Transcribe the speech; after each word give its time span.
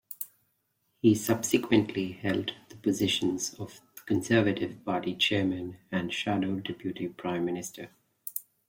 He 1.03 1.13
subsequently 1.13 2.13
held 2.13 2.53
the 2.69 2.75
positions 2.75 3.53
of 3.59 3.81
Conservative 4.07 4.83
Party 4.83 5.13
Chairman 5.15 5.77
and 5.91 6.11
Shadow 6.11 6.55
Deputy 6.55 7.07
Prime 7.07 7.45
Minister. 7.45 7.91